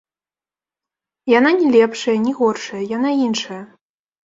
Яна 1.37 1.51
ні 1.59 1.67
лепшая, 1.77 2.17
ні 2.25 2.33
горшая, 2.41 2.83
яна 2.97 3.15
іншая. 3.29 3.63